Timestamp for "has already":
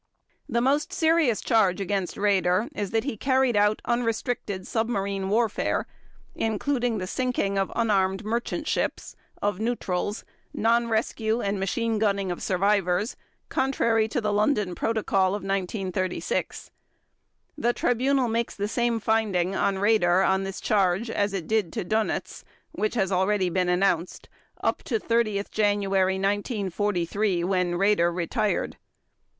22.95-23.51